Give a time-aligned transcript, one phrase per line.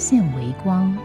[0.00, 0.96] 现微光。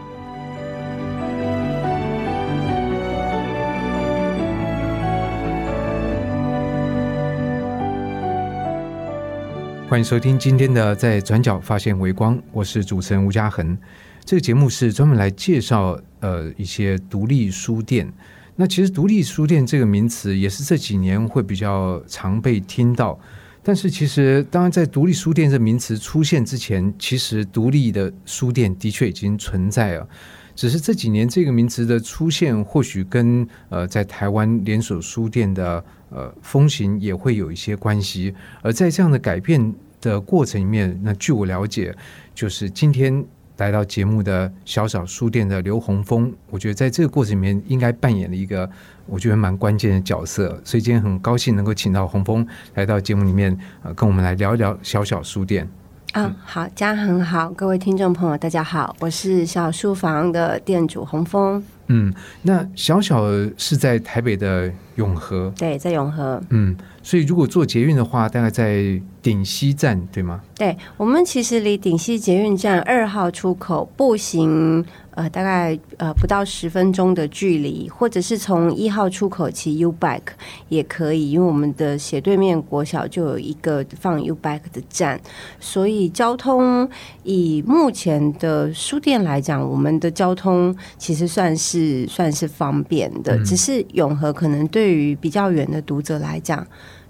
[9.86, 13.76] 欢迎收听今天的《在转角发现微光》，我是主持人吴嘉恒。
[14.24, 18.10] 这个节目是专门来介绍呃一些独立书店。
[18.54, 23.20] 那其实独立书店这个名词也是这几年会比较常被听到。
[23.66, 30.08] 但是其实，当然在独立书店这名词出现之前，其实独立的书店的确已经存在了。
[30.54, 38.32] 只是这几年这个名词的出现，或许跟呃在台湾连锁书店的呃风行也会有一些关系。
[38.62, 41.92] 而在这样的改变的过程里面，那据我了解，
[42.36, 43.24] 就是今天
[43.56, 48.68] 来到节目的小小书店的刘洪峰，我觉得在这个过程里面应该扮演了一个
[49.06, 50.60] 我觉得蛮关键的角色。
[50.64, 55.68] 所以今天很高兴能够请到洪峰来到节目里面，呃，跟我们来聊一聊小小书店。
[56.12, 61.62] 啊，好，家很好，各位听众朋友，大家好，我是小书房的店主洪峰。
[61.88, 63.22] 嗯，那小小
[63.56, 66.42] 是在台北的永和，对，在永和。
[66.50, 70.40] 嗯，所以如果坐捷运的话，大概在顶溪站，对吗？
[70.56, 74.84] 对，我们其实离顶溪捷运站二号出口步行。
[75.16, 80.34] 呃，大概呃不到十分钟的距离，或者是从一号出口骑 U Bike
[80.68, 85.18] 也可以，因为我们的斜对面国小就有一个放 U Bike 的站，
[85.58, 86.86] 所以交通
[87.22, 96.66] 以目前的书店来讲，我们的交通其实算是算是方便的，只是永和可能对于比较远的读者来讲。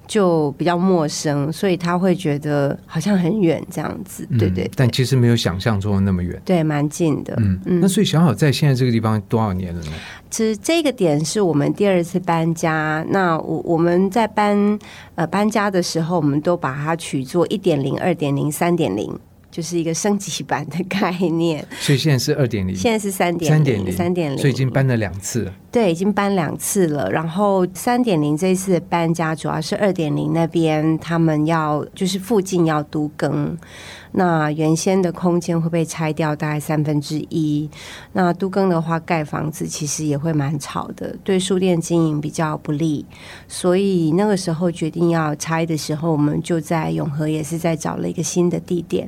[0.06, 4.70] 就比较陌生，所以他会觉得好像很远这样子，对对。
[4.74, 7.34] 但其实没有想象中的那么远，对，蛮近的。
[7.38, 7.80] 嗯嗯。
[7.80, 9.92] 那所以小好在现在这个地方多少年了呢？
[10.30, 13.04] 其实这个点是我们第二次搬家。
[13.10, 14.78] 那我我们在搬
[15.14, 19.12] 呃搬家的时候，我们都把它取作一点零、二点零、三点零。
[19.48, 25.50] 就是一个升级版的概念，所以现在是二点零，现在是三点三点零三点零，所以已经搬了两次。
[25.76, 27.10] 对，已经搬两次了。
[27.10, 33.54] 然后三点零这一次搬家，主要是二点零那边他们要就是附近要都更。
[34.12, 37.68] 那原先的空间会被拆掉，大概三分之一。
[38.14, 43.04] 那都更的话，盖房子其实也会蛮吵的，对书店经营比较不利。
[43.46, 49.06] 所以那个时候决定要拆的时候，我们就在永和也是在找了一个新的地点。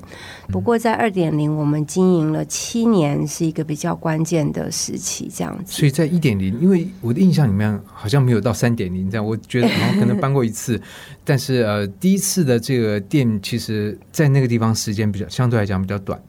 [0.48, 5.72] 不过在二点零，我们经营了七年，是一个比较关键的时期，这样子。
[5.72, 10.78] 所以在一点零，因为我的印象里面好像没有到三点零这样，我觉得可能搬过一次，
[11.24, 14.98] 但是呃，第一次的这个店，其实在那个地方时。
[14.98, 16.20] 间比较相对来讲比较短，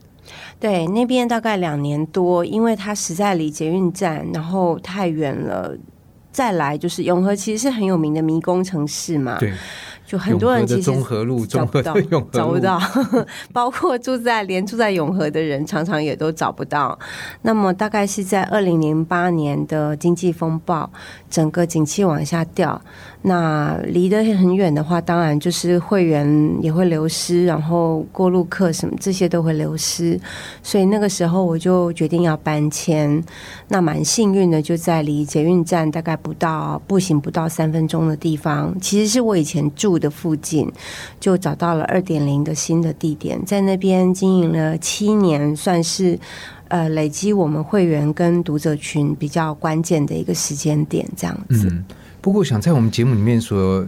[0.59, 5.75] 对那边大概两年多，因为它实在离捷运站然后太远了。
[6.31, 9.51] 再来就是永和其实是很有名的迷宫城市嘛，对。
[10.09, 10.91] 就很多人其实
[11.47, 11.93] 找不到，
[12.31, 12.81] 找不到，
[13.53, 16.97] 包括住在连住在永和的人，常常也都找不到。
[17.43, 20.89] 那么大概是在二零零八年的经济风暴，
[21.29, 22.81] 整个景气往下掉，
[23.21, 30.19] 那离得很远的话，当然就是会员也会流失，然后过路客什么这些都会流失。
[30.63, 33.23] 所以那个时候我就决定要搬迁。
[33.67, 39.98] 那蛮幸运的，就在离捷运站大概不到步行不到三分钟的地方，其实是我以前住。
[39.99, 40.71] 的附近
[41.19, 46.17] 就找到了二点零的新的地点，在那边经营了七年，算是
[46.69, 51.71] 呃累积我们会员跟读者群比较关键的一个时间点，这样子。
[52.21, 53.85] 不过想在我们节目里面所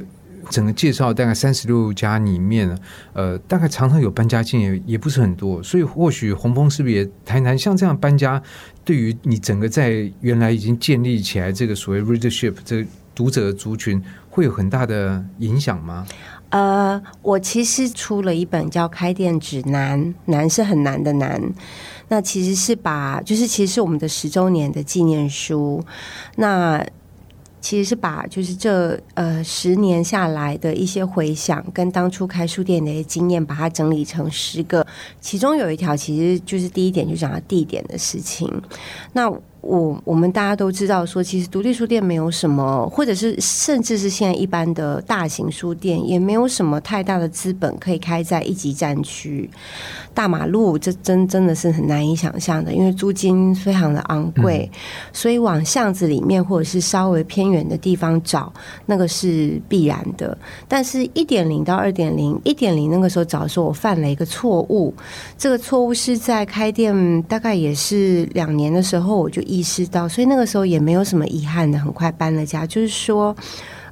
[0.49, 2.77] 整个介绍大概三十六家里面，
[3.13, 8.41] 呃，大概常常有搬家经验也不是很多，所以或许洪峰是不是也谈谈像这样搬家，
[8.83, 14.01] 对于你整个在原来已经建立起来这个所谓 readership 这个读者族群。
[14.31, 16.07] 会有很大的影响吗？
[16.49, 21.41] 呃，我其实出了一本叫《开店指南》，难是很难的难。
[22.07, 25.81] 那其实是把，就是其实是我们的十周年的纪念书。
[26.35, 26.83] 那
[27.61, 34.85] 其实是把，就是这呃十年下来的一些回想，跟当初开书店的一些经验，把它整理成十个。
[35.21, 38.61] 其中有一条，其实就是第一点，就讲到地点的事情。
[39.13, 39.31] 那
[39.61, 49.49] 我我们大家都知道，说其实独立书店没有什么，或者是甚至是现在一般的大型书店，也没有什么太大的资本可以开在一级战区、
[50.13, 54.69] 大马路，这真真的是很难以想象的，因为租金非常的昂贵，
[55.13, 58.51] 所以往巷子里面或者是稍微偏远的地方找，
[58.87, 60.35] 那个是必然的。
[60.67, 64.91] 但是一点零到二点零，一点零那个时候找的时候，我犯了一个错误，
[65.37, 72.65] 这个错误是在开店大概也是两年的时候，我就意识到，所以那个时候也没有什么遗憾的，很快搬了家。
[72.65, 73.35] 就是说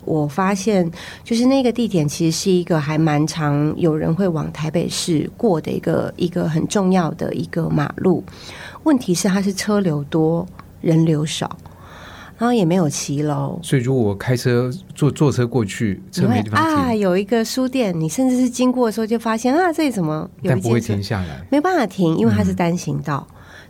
[0.05, 0.89] 我发现，
[1.23, 8.23] 就是那个地点其实是一个还蛮常有人会往台北市过的一个一个很重要的一个马路。
[8.83, 10.47] 问题是它是车流多，
[10.79, 11.57] 人流少，
[12.37, 13.59] 然后也没有骑楼。
[13.61, 21.45] 所以如果我开车坐坐车过去，车没地方啊，有一个书店，你甚至是经过的时候就发现啊，这里怎么有但不会停下来。
[21.51, 23.27] 没办法停，因为它是单行道。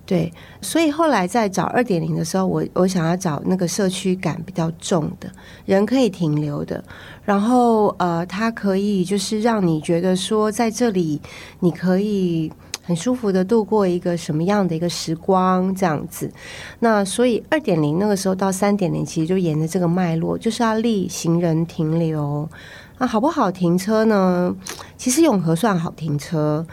[0.10, 5.32] 对，所以后来在找二点零的时候，我我想要找那个社区感比较重的，
[5.68, 6.84] 人可以停留的，
[7.24, 11.22] 然后呃，它可以就是让你觉得说在这里
[11.60, 12.52] 你可以
[12.84, 16.32] 很舒服的度过一个什么样的一个时光这样子。
[16.80, 22.50] 那所以二点零那个时候到三点零，其实就沿着这个脉络，就是要立行人停留。
[22.98, 24.56] 那好不好停车呢？
[24.98, 26.66] 其实永和算好停车。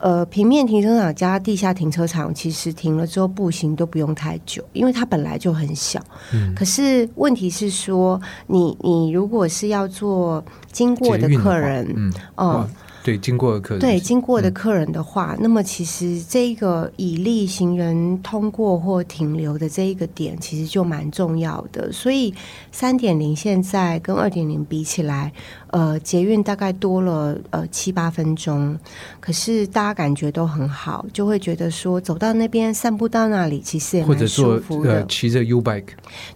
[0.00, 6.00] 呃，平面停车场加地下停车场，其实停了之后步行都不用太久，因为它本来就很小。
[6.32, 10.42] 嗯可是问题是说，你你如果是要做
[10.72, 12.70] 经过的客人，嗯，哦哦，
[13.02, 21.90] 对，经过的客人对经过的嗯客人的话，那么其实这个以利行人通过或停留的这一个点，其实就蛮重要的。
[21.92, 22.34] 所以
[22.70, 25.32] 三点零现在跟二点零比起来，
[25.68, 28.78] 呃，捷运大概多了呃七八分钟，
[29.18, 35.06] 可是大家感觉都很好，就会觉得说走到那边散步到那里，其实也蛮舒服的呃。
[35.06, 35.88] 骑着 U bike，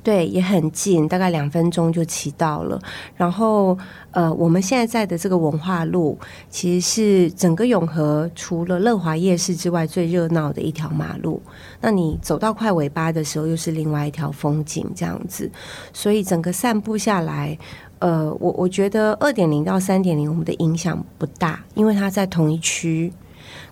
[0.03, 2.81] 对，也很近，大概两分钟就骑到了。
[3.17, 3.77] 然后，
[4.15, 6.17] 呃，我们现在在的这个文化路，
[6.49, 11.43] 其实是整个永和除了乐华夜市之外最热闹的一条马路。
[11.81, 15.51] 那你走到快尾巴的时候，又是另外一条风景，这样子。
[15.93, 17.59] 所以整个散步下来，
[17.99, 23.13] 呃，我我觉得二点零到三点零，我们的影响不大，因为它在同一区。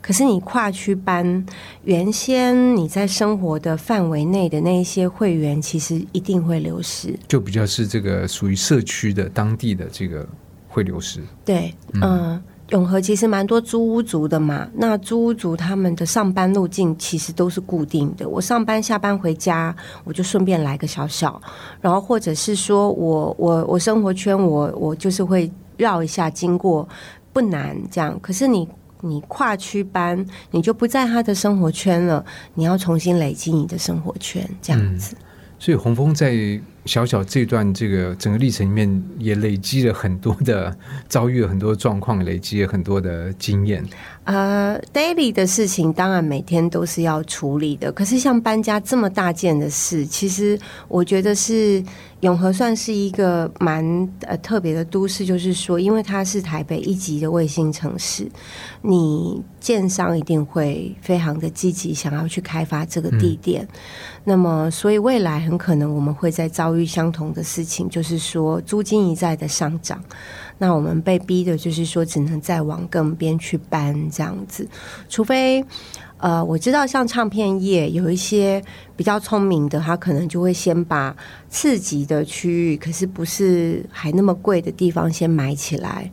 [0.00, 1.46] 可是你跨区班，
[1.84, 7.18] 原先你在生活的范围内的那一些会员，其实一定会流失。
[7.28, 10.28] 就比较是这个属于社区的当地的这个
[10.68, 11.20] 会流失。
[11.44, 14.68] 对，嗯、永和其实蛮多租屋族的嘛。
[14.74, 18.28] 那租屋族他们的上班路径其实都是固定的。
[18.28, 19.74] 我上班下班回家，
[20.04, 21.40] 我就顺便来个小小，
[21.80, 26.88] 然后或者是说我我我生活圈我我就是会绕一下经过，
[27.32, 28.18] 不难这样。
[28.20, 28.68] 可是你。
[29.02, 35.14] 你跨区搬，你就不在他的生活圈了，你要重新累积你的生活圈，这样子。
[35.58, 40.76] 所以洪峰在小小这段这个整个历程里面，也累积了很多的
[41.08, 43.84] 遭遇了很多状况，累积了很多的经验。
[44.24, 50.58] 呃，daily 的事情当然每天都是要处理的，可是像搬家这么大件的事，其实
[50.88, 51.80] 我觉得是
[52.22, 53.84] 永和算是一个蛮
[54.22, 58.30] 呃特别的都市，就是说，因为它是台北一级的卫星城市，
[58.80, 63.66] 你建商一定会非常的积极想要去开发这个地点，
[64.22, 70.00] 那么所以未来很可能我们会在遭遇相同的事情，就是说租金一再的上涨。
[70.58, 74.64] 那我们被逼的就是说，只能再往更边去搬这样子，
[75.08, 75.64] 除非
[76.22, 78.62] 呃，我知道像唱片业有一些
[78.96, 81.14] 比较聪明的，他可能就会先把
[81.50, 86.08] 次级的区域，可是不是还那么贵的地方先买起来。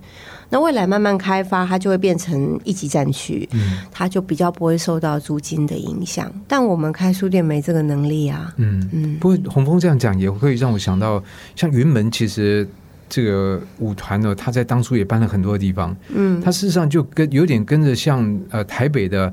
[0.49, 3.47] 那未来慢慢开发，它就会变成一级战区，
[3.91, 6.33] 它就比较不会受到租金的影响。
[6.47, 8.51] 但我们开书店没这个能力啊。
[8.57, 11.23] 嗯嗯不过洪峰这样讲也会让我想到，
[11.55, 12.67] 像云门其实
[13.07, 19.31] 这个舞团呢，他在当初也搬了很多地方，嗯，它事实上就跟有点跟着像呃台北的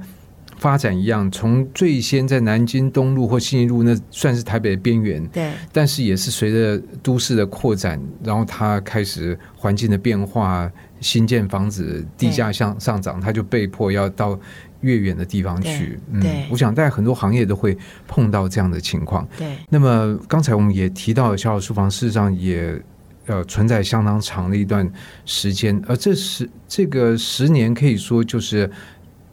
[0.59, 10.71] 发展一样，从最先在南京东路或信义路那算是台北的边缘，对但是也是随着都市的扩展，然后它开始环境的变化，
[11.01, 14.39] 新建房子地价向上涨，它就被迫要到
[14.81, 15.99] 越远的地方去。
[16.11, 17.77] 嗯我想大概很多行业都会
[18.09, 19.29] 碰到这样的情况。
[19.37, 22.81] 对那么刚才我们也提到，小小书房事实上也
[23.27, 24.91] 呃存在相当长的一段
[25.27, 28.71] 时间，而这十这个十年可以说就是。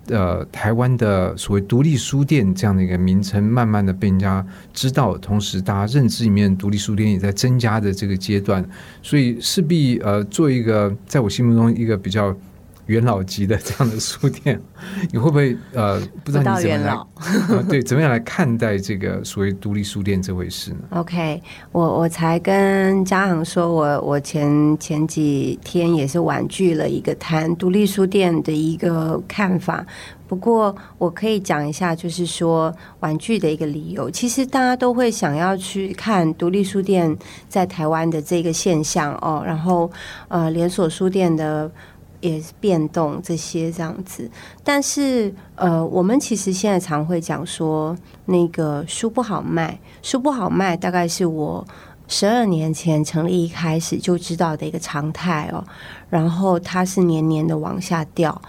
[0.08, 8.66] 呃，台湾的所谓独立书店这样的一个名称，慢慢的被人家知道，同时大家认知里面独立书店也在增加的这个阶段，
[9.02, 12.36] 所以势必呃做一个在我心目中一个比较
[12.88, 14.60] 元老级的这样的书店，
[15.12, 17.64] 你会不会呃不知道你怎么来？
[17.70, 29.86] 对，怎么样来看待这个所谓独立书店这回事呢？OK，我我才跟嘉恒说，我我前前几天也是婉拒了一个谈独立书店的一个看法。
[30.26, 34.10] 不过我可以讲一下，就是说玩具的一个理由。
[34.10, 37.16] 其实大家都会想要去看独立书店
[37.48, 39.92] 在台湾的这个现象哦，然后
[40.30, 41.70] 呃连锁书店的
[42.24, 44.28] 也变动这些这样子。
[44.64, 51.66] 但是呃，我们其实现在常会讲说，那个书不好卖，书不好卖，大概是我
[52.08, 55.64] 十二年前成立一开始就知道的一个常态哦。
[56.10, 58.42] 然后它是年年的往下掉。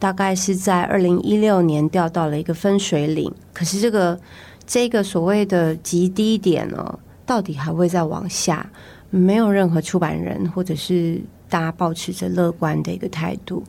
[0.00, 4.18] 大概是在二零一六年掉到了一个分水岭，可是这个
[4.66, 8.66] 这个所谓的极低点呢，到底还会再往下？
[9.10, 11.20] 没有任何出版人或者是
[11.50, 13.62] 大家保持着乐观的一个态度。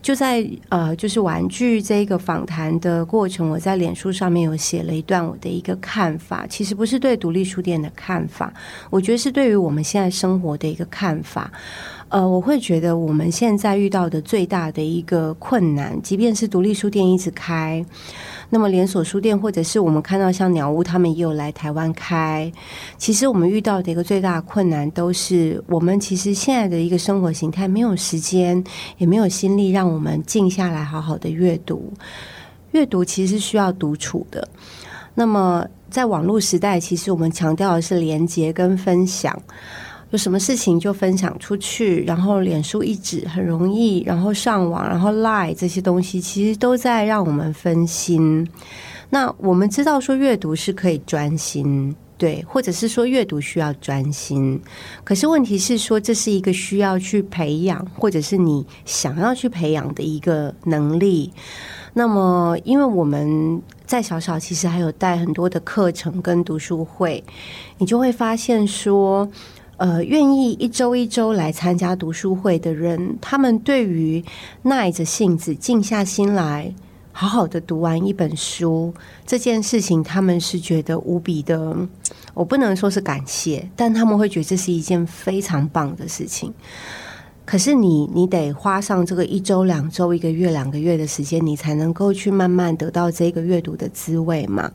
[0.00, 8.52] 就在呃，就是玩具这个访谈的过程，我在脸书上面有写了一段我的一个看法，其实不是对独立书店的看法，
[8.90, 11.50] 我觉得是对于我们现在生活的一个看法。
[12.08, 17.82] 呃，我会觉得我们现在遇到的最大的一个困难，即便是独立书店一直开，
[18.54, 22.52] 那么连锁书店或者是我们看到像鸟屋他们也有来台湾开，
[22.98, 28.62] 其实我们遇到的一个最大的困难，都是我们其实现在的一个生活形态没有时间，
[28.98, 31.90] 也没有心力让我们静下来好好的阅读。
[32.72, 34.46] 阅读其实是需要独处的。
[35.14, 39.34] 那么在网络时代，其实我们强调的是连接跟分享。
[40.12, 48.46] 有什么事情就分享出去，然后脸书一指很容易，然后上网，然后 lie 这些东西，其实都在让我们分心。
[49.08, 54.60] 那我们知道说阅读是可以专心，对，或者是说阅读需要专心，
[55.02, 61.32] 可是问题是说这是一个需要去培养，或者是你想要去培养的一个能力。
[61.94, 67.24] 那么，因为我们在小小其实还有带很多的课程跟读书会，
[67.78, 69.26] 你就会发现说。
[69.82, 74.24] 呃，愿意一周一周来参加读书会的人，他们对于
[74.62, 76.72] 耐着性子、静下心来，
[77.10, 78.94] 好好的读完一本书
[79.26, 81.76] 这件事情，他们是觉得无比的。
[82.32, 86.54] 我不能说是感谢，但他们会觉得这是一件非常棒的事情。
[87.44, 94.70] 可是你，你得花上这个一周、两周、一个月、两个月的时间，你才能够去慢慢得到这个阅读的滋味嘛。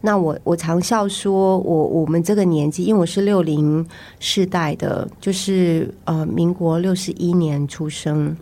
[0.00, 3.86] 那我我常笑说，我我们这个年纪，因为我是六零
[4.18, 8.36] 世代的，就是呃，民国六十一年出生。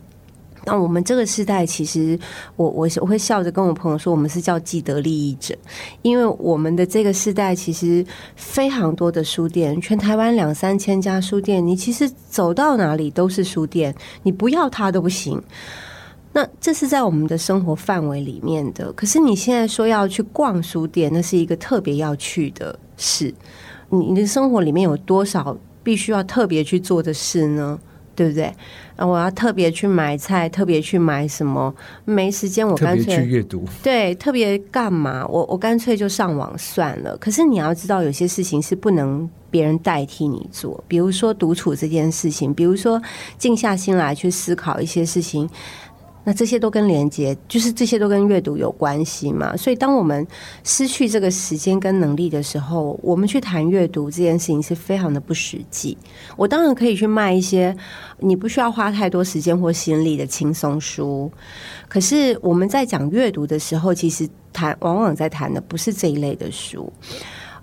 [0.70, 2.18] 那我们这个时代，其实
[2.56, 5.56] 我我我会笑着跟我朋友说，我们是叫既得利益者，
[6.02, 8.04] 因为我们的这个时代其实
[8.36, 15.42] 非常多的书店，全台湾两三千家书店，你其实走到哪里都是书店，你不要它都不行。
[16.30, 23.32] 那这是在我们的生活范围里面的，可是你现在说要去逛书店，那是一个特别要去的事。
[23.88, 27.78] 你的生活里面有多少必须要特别去做的事呢？
[28.18, 28.52] 对不对？
[28.96, 31.72] 啊，我要特别去买菜，特别去买什么？
[32.04, 33.64] 没时间，我干脆去阅读。
[33.80, 35.24] 对，特别干嘛？
[35.28, 37.16] 我我干脆就上网算了。
[37.18, 43.00] 可是你要知道，有些事情是不能别人代替你做，比如说独处这件事情，比如说
[43.38, 45.48] 静下心来去思考一些事情。
[46.28, 49.56] 那这些都跟连接，就是这些都跟阅读有关系嘛。
[49.56, 50.26] 所以，当我们
[50.62, 55.96] 失去这个时间跟能力的时候，我们去谈阅读这件事情是非常的不实际。
[56.36, 57.74] 我当然可以去卖一些
[58.18, 61.32] 你不需要花太多时间或心力的轻松书，
[61.88, 66.92] 可是我们在讲阅读的时候，其实谈往往在谈的不是这一类的书。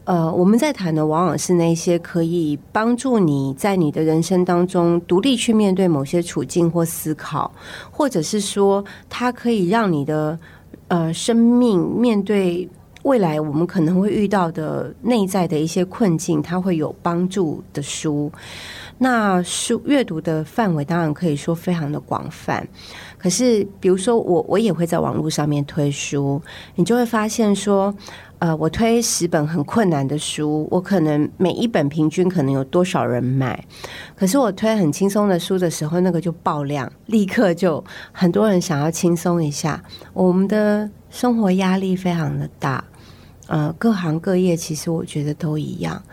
[0.05, 7.51] 呃，我们在谈的往往是那些可以帮助你在你的人生当中独立去面对某些处境或思考，
[7.89, 10.37] 或者是说它可以让你的
[10.89, 12.69] 呃生命面对
[13.01, 18.31] 未来我们可能会遇到的内在的一些困境，它会有帮助的书。
[18.99, 22.65] 那书阅读的范围当然可以说非常的广泛，
[23.17, 26.39] 可是比如说我我也会在网络上面推书，
[26.75, 27.91] 你就会发现说。
[28.39, 33.63] 呃，我推十本很困难的书，我可能每一本平均可能有多少人买？
[34.15, 39.81] 可是我推很轻松的书的时候，那个就爆量，立刻就很多人想要轻松一下。
[40.13, 42.83] 我们的生活压力非常的大，
[43.47, 46.03] 呃，各行各业其实我觉得都一样。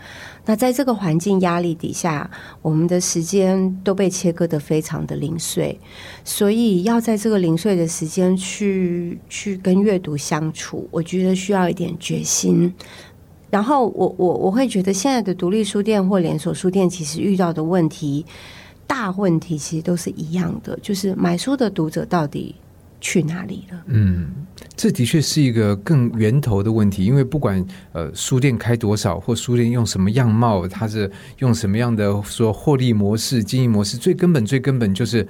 [0.45, 2.29] 那在这个环境压力底下，
[2.61, 5.79] 我们的时间都被切割的非常的零碎，
[6.23, 12.73] 所以要在这个零碎的时间去去跟阅读相处，我觉得需要一点决心。
[13.49, 18.25] 然后我我我会觉得现在的独立书店或连锁书店其实遇到的问题。
[18.85, 22.53] 大问题其实都是一样的，就是买书的读者到底
[23.03, 23.83] 去哪里了？
[23.87, 24.31] 嗯，
[24.77, 35.27] 这的确是一个更源头的问题，因为不管呃书店开多少，或书店用什么样貌，它是用什么样的说获利模式、经营模式，最根本、最根本就是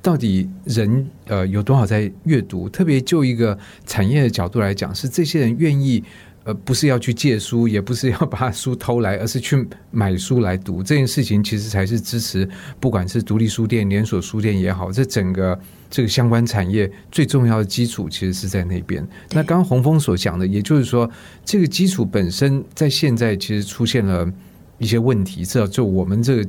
[0.00, 2.68] 到底人呃有多少在阅读。
[2.68, 6.04] 特别就一个产业的角度来讲，是这些人愿意。
[6.46, 10.80] 呃，不是要去借书， 也不是要把书偷来，而是去买书来读。
[10.80, 12.48] 这件事情其实才是支持，
[12.78, 15.58] 不管是独立书店、连锁书店也好，这整个
[15.90, 19.04] 这个相关产业最重要的基础，其实是在那边。
[19.32, 21.10] 那刚刚洪峰所讲的，也就是说，
[21.44, 24.32] 这个基础本身在现在其实出现了
[24.78, 25.44] 一些问题。
[25.44, 26.48] 这就我们这个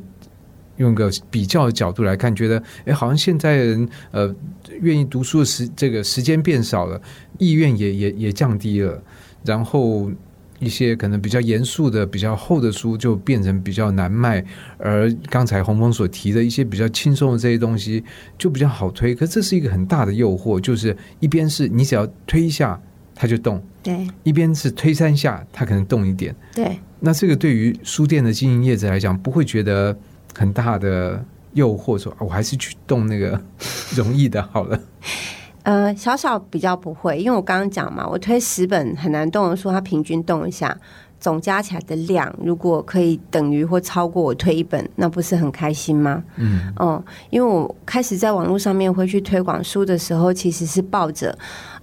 [0.75, 4.35] 用个比较的角度来看，觉得，哎，好像现在人呃
[4.79, 7.01] 愿意读书的时这个时间变少了，
[7.39, 9.01] 意愿也也也降低了。
[9.47, 10.11] 然后
[10.59, 14.43] 一些可能比较严肃的、比较厚的书就变成比较难卖，
[14.77, 18.03] 而刚才洪峰所提的一些比较轻松的这些东西
[18.37, 19.15] 就比较好推。
[19.15, 22.79] 可这是一个很大的诱惑，就是一边是你只要推一下
[23.15, 26.77] 它就动，对；一边是推三下它可能动一点，对。
[26.99, 29.95] 那这个对于书店的经营业者来讲，不会觉得
[30.33, 31.23] 很大的
[31.53, 33.39] 诱惑，说我还是去动那个
[33.95, 34.79] 容易的好了。
[35.67, 40.73] 呃，小小比较不会，因为我刚刚讲嘛，我推十本很难动的书，它平均动一下，
[41.19, 46.23] 总加起来的量，如果可以等于或超过我推一本，那不是很开心吗？
[46.37, 51.37] 嗯，哦，因为我开始在网络上面会去推广书的时候，其实是抱着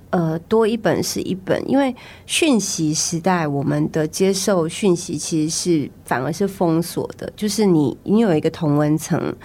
[0.08, 9.36] 呃多一本是一本，因为讯息时代，我们的接受讯息其实是反而是封锁的，就是你你有一个同文层，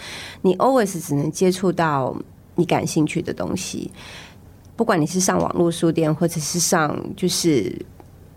[0.43, 2.15] 你 always 只能接触到
[2.59, 3.89] 你感兴趣的东西。
[4.75, 7.73] 不管你是上网络书店，或者是上就是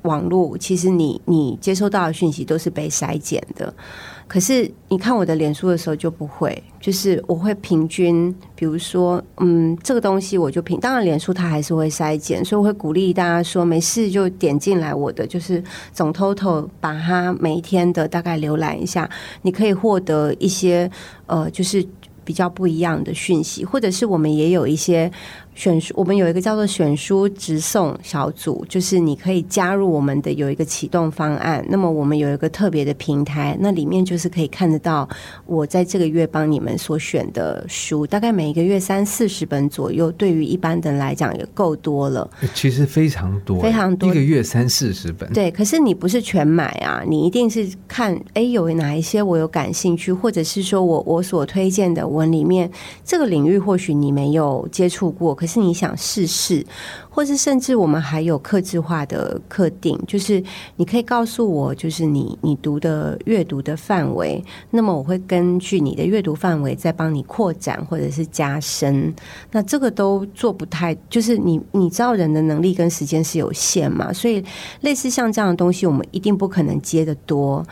[0.02, 3.72] 网络，其实你你接收到的讯息都是被筛减的。
[4.26, 10.80] 可是你看我的脸书的时候就不会，就是我会平均，比如说，嗯，这个东西我就平。
[10.80, 15.62] 当然，脸书它还是会筛减，所以我会鼓励大家说，没事就点进来我的，就是
[15.92, 19.08] 总 total 把它每一天的大概浏览一下，
[19.42, 20.90] 你可以获得一些
[21.26, 21.86] 呃，就是
[22.24, 25.10] 比较不一样的讯息，或者是我们也有一些。
[25.54, 31.64] 选书，我们有一个叫做选书直送小组，就是你可以加入我们的有一个启动方案。
[31.68, 35.06] 那么我们有一个特别的平台，那里面就是可以看得到
[35.44, 40.10] 我在这个月帮你们所选的书，大概每一个月三四十本左右。
[40.12, 42.28] 对于一般的人来讲，也够多了。
[42.54, 45.30] 其实非常多，非常多，一个月三四十本。
[45.32, 52.70] 对，可是你不是全买啊，你一定是看，哎，有哪一些我有感兴趣，或者是说我我所推荐的文里面
[53.04, 55.36] 这个领域，或许你没有接触过。
[55.42, 56.64] 可是你想试试，
[57.14, 60.42] 或是甚至我们还有克制化的课定，就是
[60.76, 69.14] 你可以告诉我，就是你你读的阅读的范围，那么我会根据你的阅读范围再帮你扩展或者是加深。
[69.50, 74.42] 那这个都做不太，就是你你知道人的能力跟时间是有限嘛，所以
[74.80, 77.62] 类似像这样的东西，我们一定不可能接的多。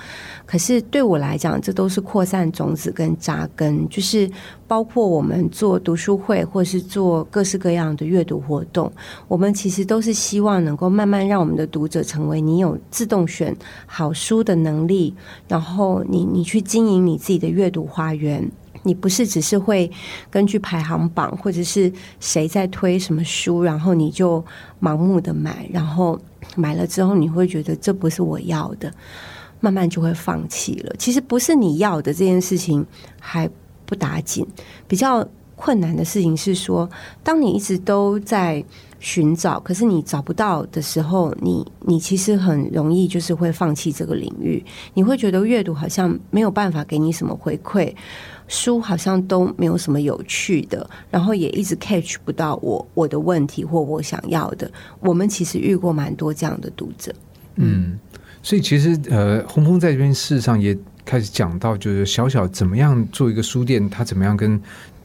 [0.44, 4.28] 可是对我来讲，这都是扩散种子跟扎根，就是
[4.66, 8.92] 包括我们做读书会，或是做各式各样的阅读活动，
[9.30, 15.14] 我们其实都是希望能够慢慢让我们的读者成为你有自动选好书的能力，
[15.46, 18.50] 然后你你去经营你自己的阅读花园，
[18.82, 19.88] 你不是只是会
[20.28, 24.44] 根据排行榜或者是谁在推什么书，然后你就
[24.82, 26.20] 盲目的买，然后
[26.56, 28.92] 买了之后你会觉得这不是我要的。
[29.60, 30.92] 慢慢就会放弃了。
[30.98, 32.84] 其实不是你要的这件事情
[33.20, 33.48] 还
[33.86, 34.44] 不打紧，
[34.88, 36.90] 比较困难的事情是说，
[37.22, 38.64] 当你一直都在
[39.00, 44.64] 寻找，可是你找不到的时候，你你其实很容易就是会放弃这个领域。
[44.94, 47.92] 你会觉得阅读好像没有办法给你什么回馈，
[48.46, 54.70] 书好像都没有什么有趣的，然后也一直 catch 不到我我的问题或我想要的。
[55.00, 57.12] 我们其实遇过蛮多这样的读者，
[57.56, 57.98] 嗯。
[58.42, 64.58] 所以其实，呃，洪峰在这边事实上也开始讲到，就是小小怎么样做一个书店，他怎么样跟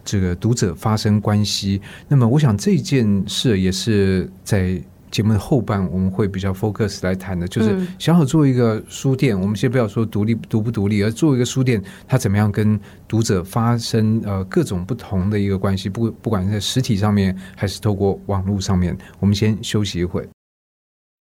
[0.06, 1.82] 这个读者发生关系。
[2.08, 18.98] 那么，我想这件事也是在节目的后半我们会比较 focus 来谈的，就是想好做一个书店，我们先不要说独立独不独立，而做一个书店，它怎么样跟读者发生呃各种不同的一个关系，不不管在实体上面还是透过网络上面。
[19.20, 20.28] 我们先休息一会。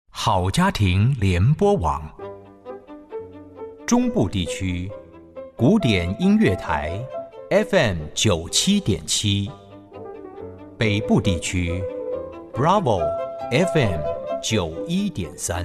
[0.09, 2.03] 好家庭联播网，
[3.87, 4.91] 中部地区
[5.57, 6.99] 古典音乐台
[7.55, 9.49] FM 九七点七，
[10.77, 11.81] 北部地区
[12.53, 13.01] Bravo
[13.53, 14.01] FM
[14.43, 15.65] 九一点三。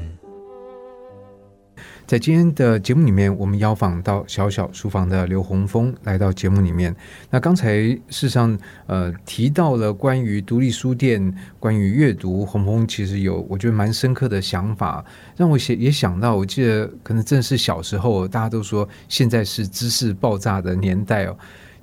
[2.05, 6.95] 在今天的节目里面，我们邀访到小小书房的刘洪峰来到节目里面。
[7.31, 15.03] 那刚才事实上，呃，提到了关于独立书店、关于阅读，洪峰其实有我觉得蛮深刻的想法，
[15.35, 21.35] 让我写也想到，我记得可能正是小时候，大家都说现在是知识爆炸的年代哦。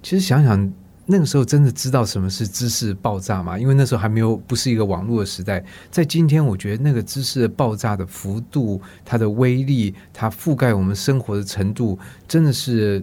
[0.07, 0.73] 其实想想。
[1.09, 3.57] 那个时候真的知道什么是知识爆炸吗？
[3.57, 5.65] 因为那时候还没有不是一个网络的时代。
[5.89, 13.01] 在今天，我觉得那个知识的爆炸的幅度、它的威力、它覆盖我们生活的程度，真的是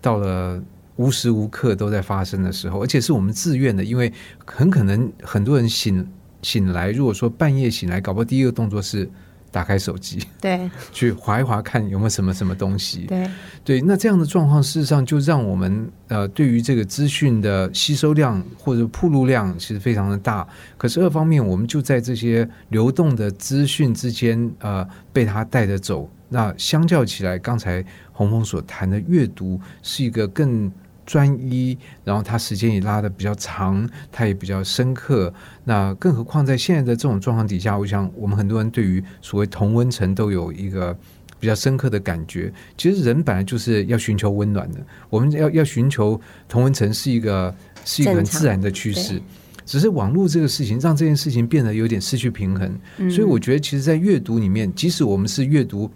[0.00, 0.60] 到了
[0.96, 3.84] 无时无刻都在发生的时候，而且是我们自愿的。
[3.84, 4.12] 因为
[4.44, 6.04] 很可能很多人醒
[6.42, 9.08] 醒来，如果说半夜醒来，搞不好第一个动作是。
[9.50, 13.30] 打开手机，对， 去划一划看有没有什么什么东西，对
[13.64, 13.80] 对。
[13.80, 20.46] 那这样的状况，事实上就让我们呃，对于这个资讯的吸收量或者铺路量其实非常的大。
[20.76, 26.10] 可是二方面，我们就在这些流动的资讯之间，呃，被它带着走。
[26.28, 30.70] 那相较起来，刚才洪峰所谈的阅读是一个更。
[31.08, 35.32] 专一，然后它时间也拉的比较长，它也比较深刻。
[35.64, 40.94] 那更何况在现在的这种状况底下，我想我们很多人对于所谓同温层都有一个
[41.40, 42.52] 比较深刻的感觉。
[42.76, 47.54] 其实人本来就是要寻求温暖的，我们要要寻求同温层是一个
[47.86, 49.18] 是一个很自然的趋势。
[49.64, 52.78] 只是网络这个事情让这件事情变得有点失去平衡。
[53.10, 55.90] 所以我觉得，其实，在阅读里面，即使我们是阅读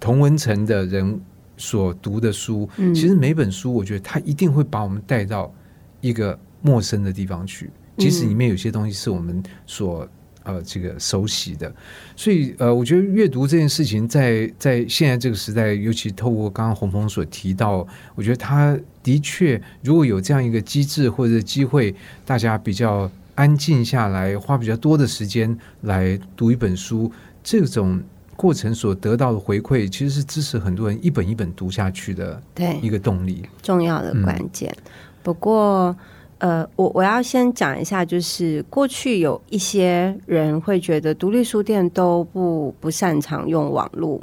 [0.00, 1.20] 同温层的人。
[1.60, 5.52] 所读的书，其实每本书，我觉得它一定会把我们带到
[6.00, 7.68] 一个陌生的地方去。
[7.98, 10.08] 即使里面有些东西是我们所
[10.44, 11.70] 呃这个熟悉的，
[12.16, 21.94] 所以呃，我觉得阅读这件事情，在在现在这个时代，尤其透过刚刚洪峰所提到，我觉得他的确，如果有这样一个机制或者机会，
[22.24, 27.12] 大家比较安静下来，花比较多的时间来读一本书，
[27.44, 28.02] 这种。
[28.40, 34.74] 过程所得到的回馈，其实是支持很多人一本一本读下去的对一个动力，重要的关键。
[35.22, 35.94] 不过，
[36.38, 44.18] 呃，我我要先讲一下，就是过去有一些人会觉得独立书店都不不擅长用网络。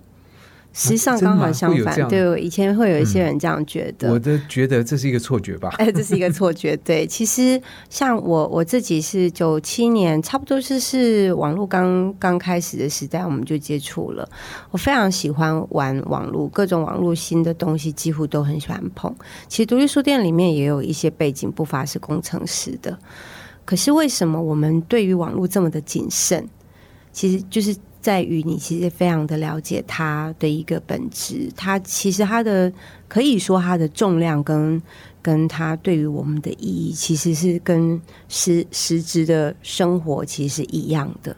[0.80, 4.12] 实际上刚好相反，对，以前会有一些人这样觉得。
[4.12, 5.70] 我的觉得这是一个错觉吧？
[5.80, 6.78] 哎， 这是一个错觉。
[6.78, 7.60] 对，其实
[7.90, 14.30] 像我我自己是九七年，差不多是是网络刚刚开始的时代，我们就接触了。
[14.70, 19.12] 我非常喜欢玩网络，各种网络新的东西几乎都很喜欢碰。
[19.48, 22.96] 其实独立书店里面也有一些背景，不乏是工程师的。
[23.66, 26.48] 可是为什么我们对于网络这么的谨慎？
[27.12, 27.76] 其实就是。
[28.08, 32.72] 在于你其实非常的了解它的一个本质，它其实它的
[33.10, 34.82] 可以说它的重量跟
[35.22, 41.36] 跟它对于我们的意义，其实是跟实实质的生活其实是一样的。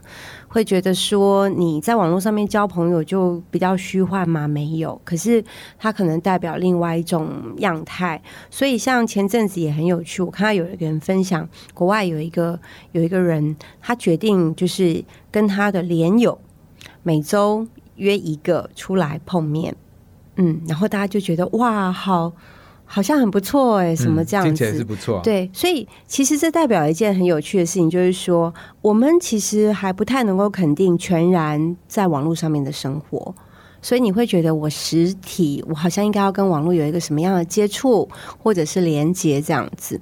[0.48, 4.48] 会觉得说你在网络上面交朋友就比较虚幻吗？
[4.48, 5.44] 没有，可是
[5.80, 8.22] 它可能代表另外一种样态。
[8.52, 12.60] 所以像前阵子也很有趣，我看到有一个人分享，国外有一个
[12.92, 16.40] 有一个人，他决定就是跟他的连友。
[17.04, 19.76] 每周约一个出来碰面，
[20.36, 22.32] 嗯，然后大家就觉得哇，好，
[22.86, 24.78] 好像很不错哎，什么这样子。
[24.78, 33.34] 是不错，对，所以其实这代表一件很有趣的事情，就是说我们其实还不太能够肯定全然在网络上面的生活，
[33.82, 38.08] 所以你会觉得我实体，我好像应该要跟网络有一个什么样的接触
[38.42, 40.00] 或者是连接这样子，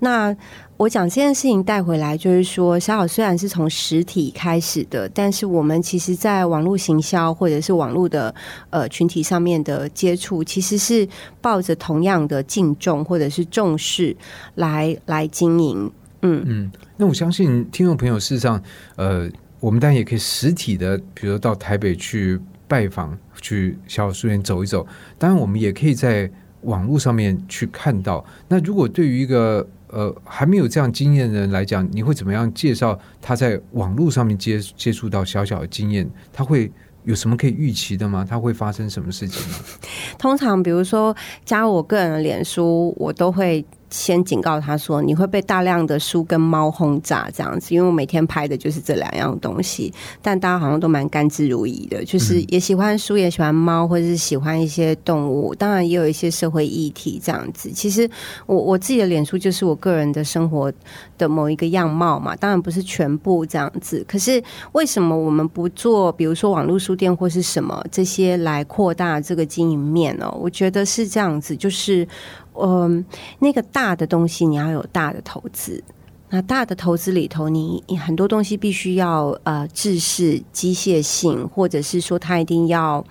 [0.00, 0.36] 那。
[0.80, 8.34] 我讲这件事情带回来，就是说，小小虽然是从实体开始的，但是我们其实在网络行销或者是网络的
[8.70, 11.06] 呃群体上面的接触，其实是
[11.42, 14.16] 抱着同样的敬重或者是重视
[14.54, 15.92] 来来经营。
[16.22, 18.62] 嗯嗯，那我相信听众朋友事实上，
[18.96, 19.28] 呃，
[19.60, 24.86] 我们当然也可以实体的，比如到台北去拜访，去小小书店走一走。
[25.18, 26.30] 当然，我们也可以在
[26.62, 28.24] 网络上面去看到。
[28.48, 36.08] 那如果对于一个呃，还没有这样经验的人来讲，你会怎么样介绍他在网络上面接接触到小小的经验？
[36.32, 36.70] 他会
[37.04, 38.26] 有什么可以预期的吗？
[38.28, 39.58] 他会发生什么事情吗？
[40.18, 43.64] 通常，比如说加我个人的脸书，我都会。
[43.90, 49.92] 先警告他说，你会被大量的书跟猫轰炸这样子，因为我每天拍的就是这两样东西。
[50.22, 57.70] 但大家好像都蛮甘之如饴的，就是也喜欢书，也喜欢猫，或者是喜欢一些动物，当然也有一些社会议题这样子。
[57.70, 58.08] 其实
[58.46, 60.72] 我我自己的脸书就是我个人的生活
[61.18, 64.04] 的某一个样貌嘛，当然不是全部这样子。
[64.06, 70.32] 可是为什么我们不做，比如说网络书店或是什么这些来扩大这个经营面呢？
[70.38, 72.06] 我觉得是这样子，就是。
[72.54, 73.04] 嗯，
[73.38, 75.82] 那个大的东西你要有大的投资，
[76.30, 83.04] 那大的投资里头，你很多东西必须要呃制式机械性，或者是说它一定要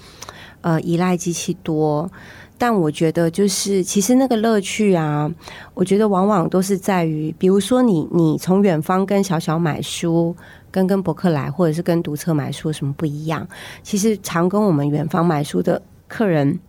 [0.62, 2.10] 呃依赖机器多。
[2.58, 5.32] 但我觉得，就是其实那个乐趣啊，
[5.74, 10.36] 我觉得往往都是在于，比如说你你从远方跟小小买书，
[10.70, 13.48] 跟跟博客来或者是跟读册买书什么不一样？
[13.82, 16.60] 其实常跟我们远方买书的客人，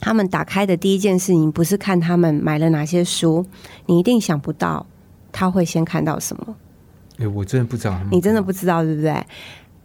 [0.00, 3.44] 他们打开的第一件事情不是看他们买了哪些书，
[3.86, 4.86] 你一定想不到
[5.32, 6.56] 他会先看到什么。
[7.18, 9.14] 哎，我真的不知道，你真的不知道对不对？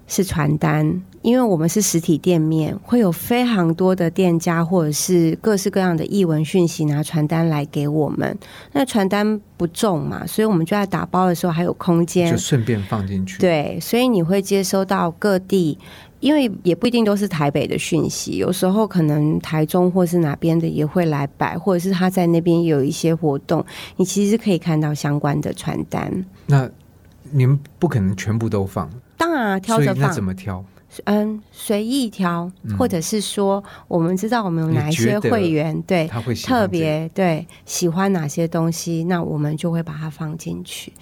[0.05, 8.37] 是传单，因为我们是实体店面，会有非常多的店家或者是各式各样的译文讯息拿传单来给我们。
[8.73, 13.39] 那传单不重嘛，所以我们就在打包的时候还有空间，就顺便放进去。
[13.39, 15.79] 对，所以你会接收到各地，
[16.23, 23.63] 因为也不一定都是台北的讯息，有时候可能台中或是哪边的也会来摆，或者是他在那边有一些活动，
[23.97, 26.25] 你其实可以看到相关的传单。
[26.45, 26.69] 那
[27.29, 28.89] 你们不可能全部都放。
[29.17, 30.63] 当然挑着放，怎么挑？
[31.03, 40.93] 嗯，随意挑，或者是说，我们知道我们有哪一些会员，对，他会特别对喜欢哪些东西，那我们就会把它放进去。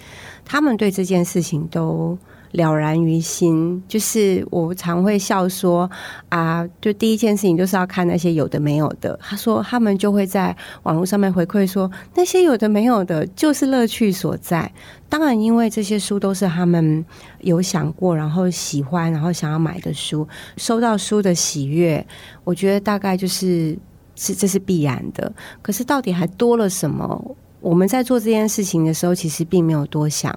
[0.44, 2.18] 他们对这件事情都。
[2.52, 5.90] 了然于心，就是我常会笑说
[6.30, 9.18] 啊，就第一件事情就是要看那些有的没有的。
[9.22, 14.72] 他说他们就会在网络上面回馈说，那些有的没有的，就是乐趣所在。
[15.08, 17.06] 当然，因为这些书都是他们
[17.42, 22.06] 有想过，然后喜欢，然后想要买的书，收到书的喜悦，
[22.44, 23.78] 我觉得大概就是
[24.16, 25.32] 是这是必然的。
[25.62, 27.36] 可是到底还多了什么？
[27.60, 30.34] 我们在做这件事情的时候，其实并没有多想。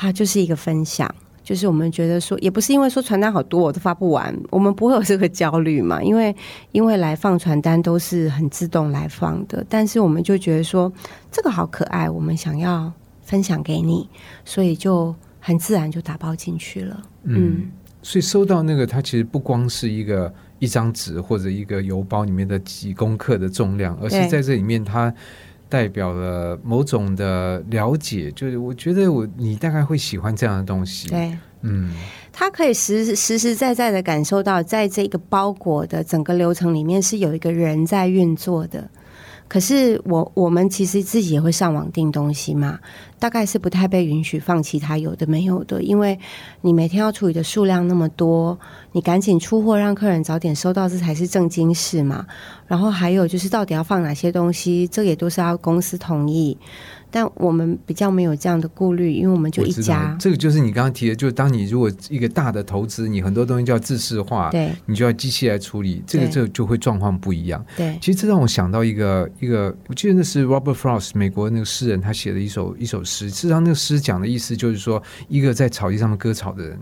[0.00, 6.34] 它就是一个分享，就是我们觉得说，也不是因为说传单好多我都发不完，我们不会有这个焦虑嘛，因为
[6.70, 10.92] 因为来放传单都是很自动来放的，但是我们就觉得说
[11.32, 14.08] 这个好可爱，我们想要分享给你，
[14.44, 17.02] 所以就很自然就打包进去了。
[17.24, 17.68] 嗯，
[18.00, 25.12] 所以收到那个，它其实不光是一个一张纸或者一个邮包里面的几公克的重量，而是在这里面它。
[25.68, 31.08] 代表了某种的了解，就是我觉得我你大概会喜欢这样的东西。
[31.08, 31.92] 对，嗯，
[32.32, 38.88] 他可以实实实在在的感受到，在这个包裹的整个流程里面是有一个人在运作的。
[39.46, 42.78] 可是我我们其实自己也会上网订东西嘛，
[43.18, 46.18] 大概是不太被允许放其他有的没有的，因为
[46.60, 48.58] 你每天要处理的数量那么多，
[48.92, 52.26] 你赶紧出货让客人早点收到，这才是正经事嘛。
[52.66, 56.56] 然后还有就是到底要放哪些东西，这也都是要公司同意。
[57.10, 60.14] 但我们比较没有这样的顾虑，因为我们就一家。
[60.20, 67.64] 这个就是你刚刚提的，就是当你如果一个大的投资，你很多东西就要自式化，对，你就要机器来处理，这个这就会状况不一样。
[67.78, 73.30] 对，其实这让我想到一个一个，我记得那是 Robert Frost 美国那个诗人，他写的一首一首诗。
[73.30, 76.78] 事实上，那个诗讲的意思就是说，一个在草地上面割草的人，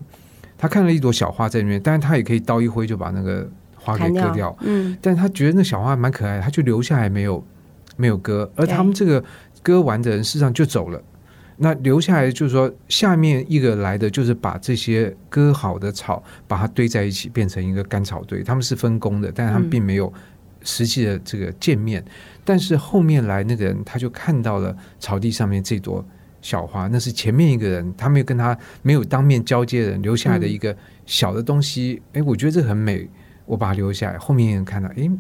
[0.59, 4.57] 他看了一朵小花在里面，但是他也可以刀一挥就把那个花给割掉。
[4.63, 7.45] 嗯，但他觉得那小花蛮可爱的，他就留下来没有
[7.97, 9.23] 没有割，而他们这个。
[9.63, 11.03] 割完的人事实上就走了，
[11.57, 18.45] 那留下来就是说，下面一个来的就是把这些割好的草把它堆在一起，变成一个干草堆。
[18.45, 20.13] 他们是分工的，但是他们并没有
[20.63, 22.05] 实际的这个见面。
[22.45, 26.07] 但是后面来那个人，他就看到了草地上面这朵
[26.47, 32.01] 小花，那是前面一个人，他没有跟他没有当面交接的人留下来的一个小的东西。
[32.13, 33.09] 哎，我觉得这很美，
[33.47, 34.17] 我把它留下来。
[34.17, 35.11] 后面人看到，哎。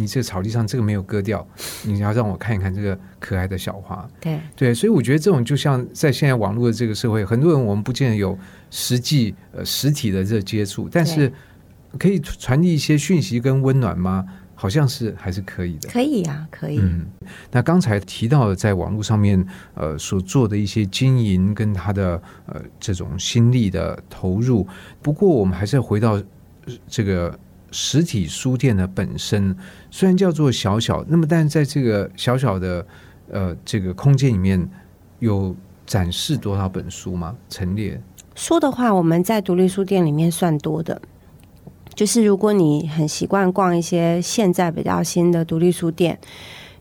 [0.00, 1.44] 你这个草地上这个没有割掉，
[1.82, 4.08] 你要让我看一看这个可爱的小花。
[4.20, 8.38] 对对，所以我觉得这种就像在现在网络的这个社会，很多人我们不见得有
[8.70, 11.32] 实际呃实体的这接触，但是
[11.98, 14.24] 可以传递一些讯息跟温暖吗？
[14.60, 15.88] 好像是还是可以的。
[15.88, 16.80] 可以啊，可以。
[16.80, 17.06] 嗯，
[17.52, 24.66] 那刚才提到的在网络上面呃所做的一些经营跟他的呃这种心力的投入，
[25.00, 26.20] 不过我们还是要回到
[26.88, 27.38] 这个。
[27.70, 29.54] 实体书店的本身
[29.90, 32.86] 虽然叫做小小，那么但是在这个小小的
[33.30, 34.66] 呃这个空间里面，
[35.18, 37.36] 有展示多少本书吗？
[37.50, 38.00] 陈列
[38.34, 40.98] 书的话，我们在独立书店里面算多的。
[41.98, 46.16] 就是如果你很习惯逛一些现在比较新的独立书店，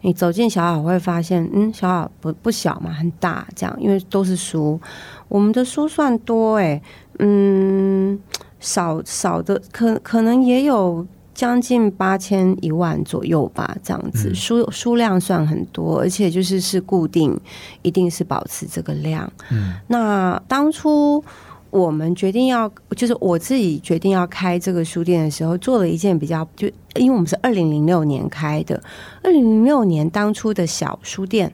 [0.02, 4.80] 你走进小好会发现，嗯，小好不不小嘛，很大这样，因为都是书。
[5.28, 6.80] 我们的书算多哎，
[7.18, 8.20] 嗯。
[8.60, 17.40] 少少的可可能也有将近八千一万左右吧，这样子书数量算很多，而且就是是固定，
[17.84, 19.32] 一定是保持这个量。
[19.52, 21.24] 嗯，那当初
[21.70, 28.82] 我们决定要，就是我自己决定要开这个书店的时候，做了一件比较，就因为我们是二零零六年开的，
[29.24, 31.52] 二零零六年当初的小书店。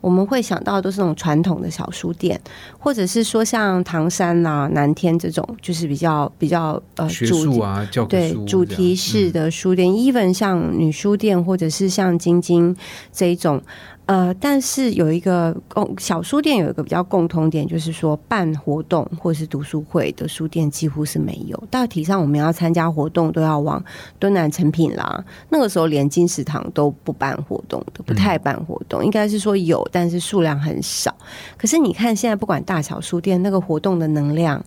[0.00, 2.40] 我们会想到都是那种传统的小书店，
[2.76, 12.76] 或者是说像唐山啊、南天这种，就是比较比较呃学主术啊，教对主题式嗯的书店、e v e n 像女书店或者是像晶晶
[13.12, 13.62] 这一种。
[14.06, 21.64] 呃，但是有一个共小书店有一个比较共通点，就是说办活动或是读书会的书店几乎是没有。
[21.70, 23.82] 大体上我们要参加活动都要往
[24.18, 31.14] 敦南成品啦，那个时候连金石堂都不办活动的，不太办活动，应该是说有，但是数量很少。
[31.56, 34.62] 可是你看现在不管大小书店，那个活动的能量，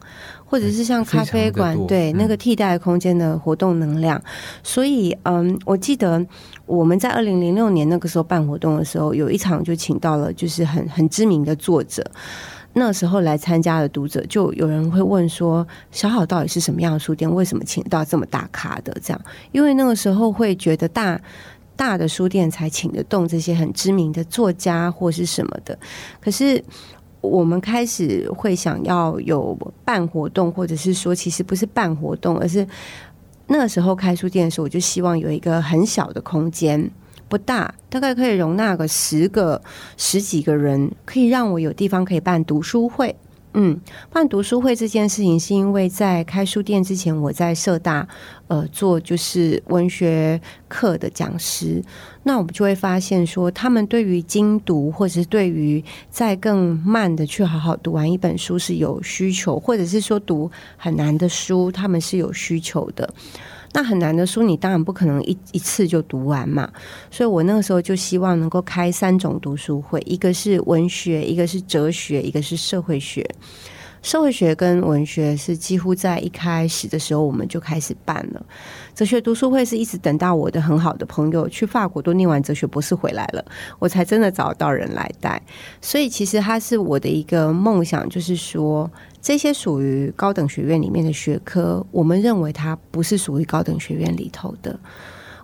[0.56, 4.22] 或者是像咖啡馆对那个替代空间的活动能量，
[4.64, 6.26] 所以嗯，我记得
[6.66, 12.10] 我们在二零零六年那个时候办活动的时候，有一场就请到了就是很很知名的作者。
[12.72, 17.30] 那时候来参加的读者，就有人会问说：“小好到底是什么样的书店？
[17.30, 21.20] 为什么请到这么大咖的？”这样，因为那个时候会觉得大
[21.76, 25.78] 大的书店才请得动这些很知名的作家或是什么的。
[26.22, 26.64] 可是
[27.26, 32.68] 我们开始会想要有办活动，或者是说，其实不是办活动，而是
[33.48, 36.90] 那时候开书店的时候，我就希望有一个很小的空间。
[37.28, 39.60] 不大，大概可以容纳个十个、
[39.98, 43.16] 十几个人，可以让我有地方可以办读书会。
[43.58, 43.80] 嗯，
[44.12, 48.06] 办读书会这件事情，是因为在开书店之前，我在社大
[48.48, 51.82] 呃做就是文学课的讲师。
[52.24, 63.10] 那我们就会发现说，他们对于精读，或者是对于再更慢的去好好读完一本书是有需求，或者是说读很难的书，他们是有需求的。
[63.76, 66.72] 那很难的书，你当然不可能一一次就读完嘛。
[67.12, 73.30] 所以我那个时候就希望能够开三种读书会，一个是文学，一个是哲学，一个是社会学。
[74.06, 78.46] 社会学跟文学是几乎在一开始的时候我们就开始办了。
[78.94, 83.44] 哲学读书会是一直等到我的很好的朋友去法国都念完哲学博士回来了，
[83.80, 85.42] 我才真的找到人来带。
[85.82, 88.88] 所以其实它是我的一个梦想，就是说
[89.20, 94.80] 这些属于高等学院里面的学科，我们认为它不是属于高等学院里头的。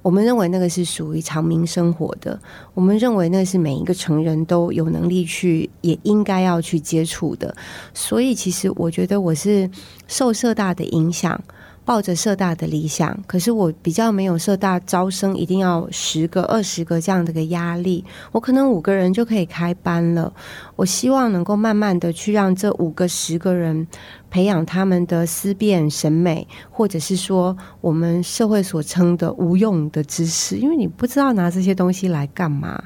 [0.01, 2.39] 我们认为那个是属于长民生活的，
[2.73, 7.55] 我们认为那是每一个成人都有能力去，也应该要去接触的。
[7.93, 9.69] 所以，其实我觉得我是
[10.07, 11.39] 受社大的影响，
[11.83, 20.31] 抱着社大的理想，可是我比较没有社大招生一定要十个、二十个这样的个压力，我可能五个人就可以开班了。
[20.75, 23.87] 我希望能够慢慢的去让这五个、十个人。
[24.31, 32.81] 培养他们的思辨审美，或者是说我们社会所称的无用的知识，因为你不知道拿这些东西来干嘛。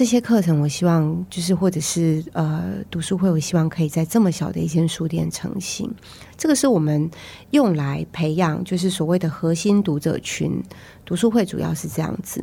[0.00, 5.94] 这些课程，我希望就是或者是呃读书会，我希望可以在这么小的一间书店成型。
[6.38, 7.10] 这个是我们
[7.50, 10.58] 用来培养，就是所谓的核心读者群。
[11.04, 12.42] 读书会主要是这样子。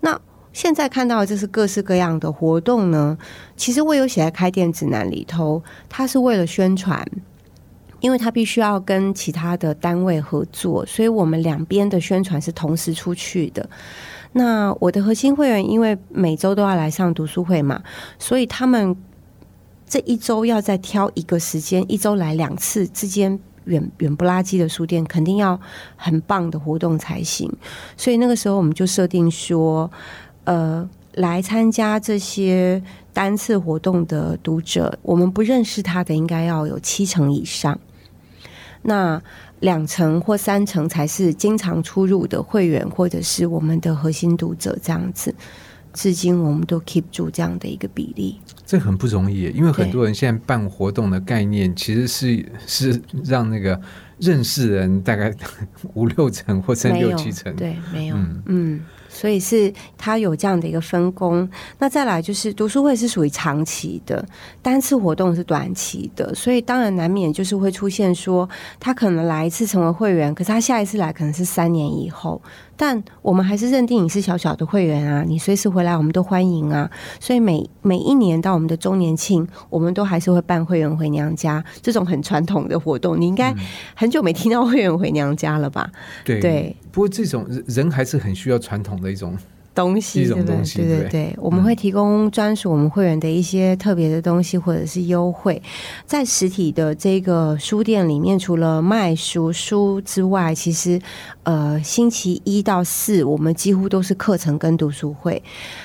[0.00, 0.18] 那
[0.54, 3.18] 现在看到的这是各式各样的活动呢，
[3.54, 7.06] 其实我有写在开店指南里头，它是为了宣传。
[8.00, 13.66] 因为他必须要跟其他的单位合作，所以我们两边的宣传是同时出去的。
[14.36, 17.82] 那我的核心会员因为每周都要来上读书会嘛，
[18.18, 18.94] 所以他们
[19.86, 25.58] 这一周要再挑一个时间，一周来两次之间远远不拉几的书店，肯定要
[25.96, 27.48] 很棒的活动才行。
[27.96, 29.88] 所以那个时候我们就设定说，
[30.44, 37.78] 呃，来参加这些单次活动的读者，我们不认识他的应该要有七成以上。
[38.82, 39.22] 那
[39.64, 45.34] 两成或三成才是经常出入的会员，或者是我们的核心读者这样子。
[45.94, 53.80] 至今我们都 keep 住这样的一个比例，这很不容易，因为很多人现在办活动的概念其实是是让那个
[54.24, 55.32] 认识人大概
[55.94, 61.48] 五六成或者六七成，对，没有，嗯嗯所以是他有这样的一个分工。
[61.78, 64.26] 那再来就是读书会是属于长期的，
[64.60, 68.48] 单次活动是短期的，所以当然难免就是会出现说，
[68.80, 72.42] 他可能来一次成为会员，可是他下一次来可能是三年以后。
[72.76, 76.90] 但我们还是认定你是小小的会员啊，你随时回来我们都欢迎啊。
[77.20, 83.20] 所以每每一年到我们的周年庆，我们都还是会办会员回娘家这种很传统的活动。
[83.20, 83.54] 你应该
[83.94, 85.90] 很久没听到会员回娘家了吧？
[86.24, 86.74] 对对。
[86.92, 89.36] 不过这种人人还是很需要传统的一种
[89.74, 90.42] 东西，对
[90.86, 95.60] 对对，我们会提供专属我们会员的一些特别的东西或者是优惠。
[96.06, 101.00] 在实体的这个书店里面，除了卖书书之外，其实
[101.42, 105.42] 呃，星期一到四我们几乎都是课程跟读书会。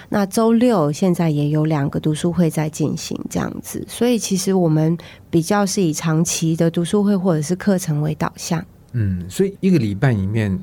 [0.09, 3.83] 那周六现在也有两个读书会在进行，这样子。
[3.87, 4.95] 所以其实我们
[5.29, 8.63] 比较是以长期的读书会或者是课程为导向。
[8.93, 10.57] 嗯，所以一个礼拜里面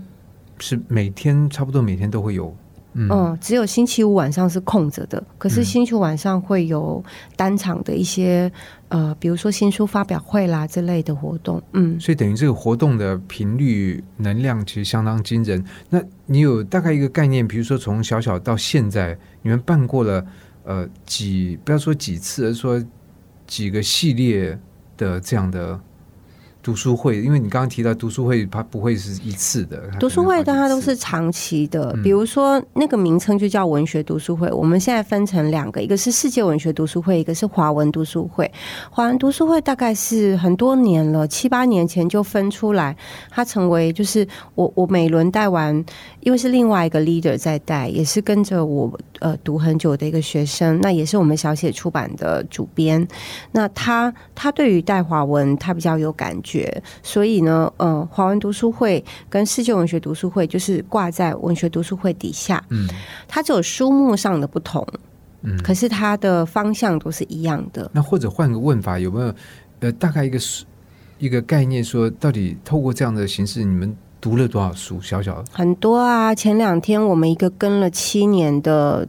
[0.58, 2.54] 是每天差不多每天都会有
[2.98, 7.04] 嗯，只有星期五晚上是空着的，可是星期五晚上会有
[7.36, 8.50] 单场的一些
[8.88, 11.62] 呃，比如说新书发表会啦之类的活动。
[11.72, 15.62] 嗯，所以等于这个活动的频率能量其实相当惊人。
[15.90, 20.24] 那你有大概一个概念，比如说从小小到现在，你们办过了
[20.64, 22.82] 呃几不要说几次，而是说
[23.46, 24.58] 几个系列
[24.96, 25.78] 的这样的。
[26.66, 29.80] 读书会，因为你刚刚提到读书会，它不会是一次的。
[30.00, 31.96] 读书会，大家都是长期的。
[32.02, 34.50] 比如说，那个名称就叫文学读书会。
[34.50, 38.50] 我们现在分成两个，一个是世界文学读书会，一个是华文读书会。
[38.90, 42.96] 华文读书会大概是很多年了，七八年前就分出来，
[43.30, 45.72] 它成为就是我我每轮带完，
[46.18, 53.06] 因为是另外一个 leader 在带，也是跟着我呃读很久的一个学生，那也是我们小写出版的主编。
[53.52, 56.55] 那他他对于带华文，他比较有感觉。
[57.02, 62.88] 所以呢，呃，华文读书会跟世界文学读书会就是挂在文学读书会底下，嗯，
[63.26, 64.86] 它只有书目上的不同，
[65.42, 67.90] 嗯，可是它的方向都是一样的。
[67.92, 69.34] 那或者换个问法，有没有
[69.80, 70.38] 呃大概一个
[71.18, 75.00] 一个概念，说到底透过这样的形式，你们读了多少书？
[75.00, 76.34] 小小的很多啊！
[76.34, 79.08] 前两天我们一个跟了七年的。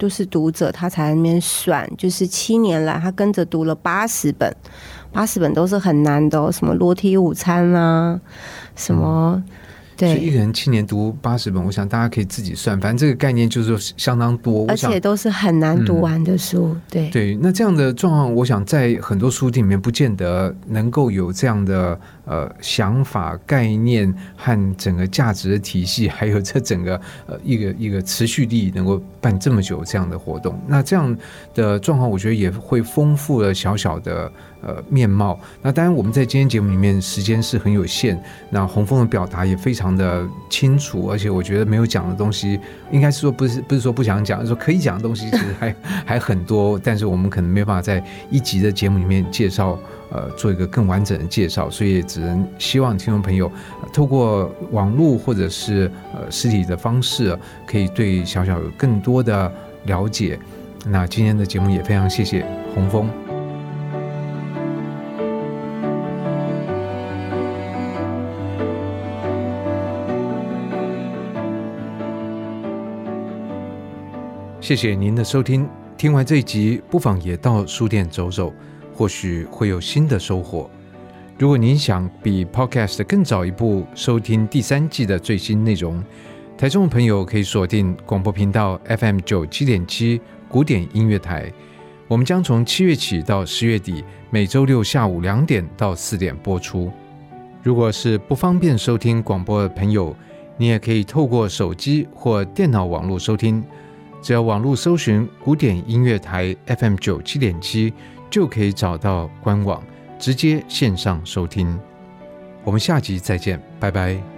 [0.00, 4.48] 都是读者，他才那边算，就是七年来他跟着读了八十本，
[5.12, 8.20] 八十本都是很难的，什么裸体午餐啊，
[8.76, 9.42] 什么。
[9.98, 16.76] 所以一个人七年读八十本，我想大家可以自己算，反正这个概念就是相当多，而且都是很难读完的书。
[16.88, 26.94] 对对，那这样的状况，我想在很多书店里面不见得能够有这样的呃想法、概念和整个价值的体系，还有这整个
[27.26, 30.56] 呃一个一个持续力，能够办这么久这样的活动。
[30.68, 31.18] 那这样
[31.56, 34.30] 的状况，我觉得也会丰富了小小的。
[34.60, 35.38] 呃，面貌。
[35.62, 38.20] 那当然，我们在今天节目里面时间是很有限。
[38.50, 42.58] 那洪峰的表达也非常的清楚，而且我觉得没有讲的东西，
[42.90, 46.78] 应该是说不是不是说不想讲，说可以讲的东西其实还 还很多。
[46.82, 49.78] 但是我们可能没办法在一集的节目里面介绍，
[50.10, 53.50] 呃，做一个更完整的介绍，所以只能希望听众朋友
[53.92, 59.52] 透过网络或者是呃实体的方式，可以对小小有更多的
[59.84, 60.38] 了解。
[60.86, 62.44] 那今天的节目也非常谢谢
[62.74, 63.27] 洪峰。
[74.68, 75.66] 谢谢您的收听。
[75.96, 78.52] 听完这一集，不妨也到书店走走，
[78.94, 80.68] 或许会有新的收获。
[81.38, 86.04] 如果您想比 Podcast 更早一步收听第三季的最新内容，
[86.58, 91.50] 台中的朋友可以锁定广播频道 FM 九七点七古典音乐台。
[92.06, 96.92] 我们将从七月起到十月底，每周六下午两点到四点播出。
[97.62, 100.14] 如果是不方便收听广播的朋友，
[100.58, 103.64] 你也可以透过手机或电脑网络收听。
[104.20, 107.92] 只要网络搜寻古典音乐台 FM 九七点七，
[108.30, 109.82] 就可以找到官网，
[110.18, 111.78] 直接线上收听。
[112.64, 114.37] 我们下集再见，拜拜。